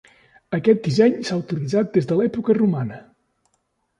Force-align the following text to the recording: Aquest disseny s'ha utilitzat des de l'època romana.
Aquest 0.57 0.79
disseny 0.85 1.17
s'ha 1.27 1.37
utilitzat 1.41 1.93
des 1.97 2.09
de 2.11 2.19
l'època 2.21 2.55
romana. 2.61 2.97